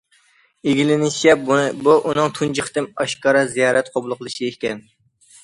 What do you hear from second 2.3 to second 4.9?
تۇنجى قېتىم ئاشكارا زىيارەت قوبۇل قىلىشى ئىكەن.